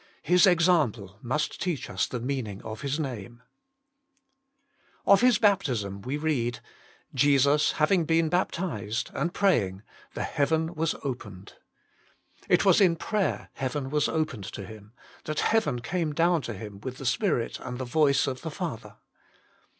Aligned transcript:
His 0.23 0.47
example 0.47 1.19
must 1.21 1.61
teach 1.61 1.87
us 1.87 2.07
the 2.07 2.19
meaning 2.19 2.59
of 2.63 2.81
His 2.81 2.99
Name. 2.99 3.05
IN 3.17 3.21
THE 3.35 5.05
NAME 5.05 5.05
OF 5.05 5.19
CHRIST 5.19 5.41
133 5.43 5.53
Of 5.53 5.61
His 5.61 5.75
baptism 5.77 6.01
we 6.01 6.17
read," 6.17 6.59
Jesus 7.23 7.71
having 7.73 8.05
been 8.05 8.27
baptized, 8.27 9.11
and 9.13 9.31
praying, 9.31 9.83
the 10.15 10.23
heaven 10.23 10.73
was 10.73 10.95
opened." 11.03 11.53
It 12.49 12.65
was 12.65 12.81
in 12.81 12.95
prayer 12.95 13.49
heaven 13.53 13.91
was 13.91 14.09
opened 14.09 14.45
to 14.45 14.65
Him, 14.65 14.93
that 15.25 15.41
heaven 15.41 15.81
came 15.81 16.13
down 16.13 16.41
to 16.41 16.55
Him 16.55 16.79
with 16.79 16.97
the 16.97 17.05
Spirit 17.05 17.59
and 17.59 17.77
the 17.77 17.85
voice 17.85 18.25
of 18.25 18.41
the 18.41 18.49
Father. 18.49 18.97